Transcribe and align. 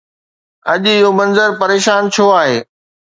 اڄ 0.71 0.83
اهو 0.93 1.09
منظر 1.19 1.49
پريشان 1.61 2.01
ڇو 2.13 2.25
آهي؟ 2.41 2.57